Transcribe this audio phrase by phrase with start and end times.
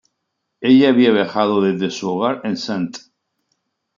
[0.63, 2.97] Ella había viajado desde su hogar en St.